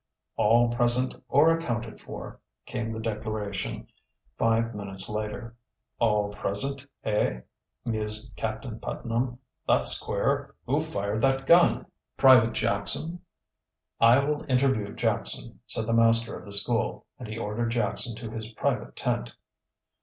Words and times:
"All 0.35 0.69
present 0.69 1.13
or 1.29 1.49
accounted 1.55 2.01
for," 2.01 2.39
came 2.65 2.91
the 2.91 2.99
declaration, 2.99 3.87
five 4.35 4.73
minutes 4.73 5.07
later. 5.07 5.55
"All 5.99 6.29
present, 6.33 6.83
eh?" 7.03 7.41
mused 7.85 8.33
Captain 8.35 8.79
Putnam. 8.79 9.37
"That's 9.67 9.99
queer. 10.03 10.55
Who 10.65 10.79
fired 10.79 11.21
that 11.21 11.45
gun?" 11.45 11.85
"Private 12.17 12.53
Jackson." 12.53 13.21
"I 13.99 14.17
will 14.17 14.43
interview 14.49 14.91
Jackson," 14.95 15.59
said 15.67 15.85
the 15.85 15.93
master 15.93 16.35
of 16.35 16.45
the 16.45 16.51
school, 16.51 17.05
and 17.19 17.27
he 17.27 17.37
ordered 17.37 17.69
Jackson 17.69 18.15
to 18.15 18.31
his 18.31 18.47
private 18.53 18.95
tent. 18.95 19.31